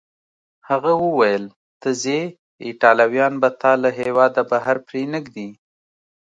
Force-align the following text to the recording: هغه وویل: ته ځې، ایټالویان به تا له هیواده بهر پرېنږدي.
هغه 0.69 0.91
وویل: 1.05 1.43
ته 1.81 1.89
ځې، 2.01 2.19
ایټالویان 2.67 3.33
به 3.41 3.49
تا 3.61 3.71
له 3.83 3.89
هیواده 3.99 4.41
بهر 4.51 4.77
پرېنږدي. 4.87 5.49